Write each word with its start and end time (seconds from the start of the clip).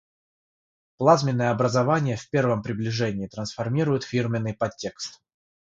Плазменное 0.97 1.51
образование, 1.51 2.15
в 2.17 2.27
первом 2.31 2.63
приближении, 2.63 3.27
трансформирует 3.27 4.03
фирменный 4.03 4.55
подтекст. 4.55 5.21